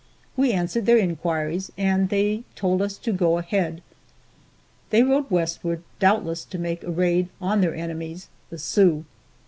[0.35, 3.83] We answered their inquiries, and they told us to go ahead.
[4.89, 9.05] They rode westward, doubtless to make a raid on their enemies, the Sioux.